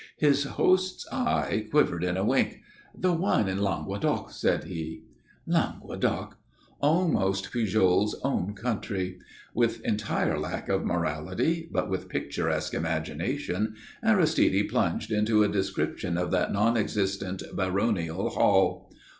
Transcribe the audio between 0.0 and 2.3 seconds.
His host's eye quivered in a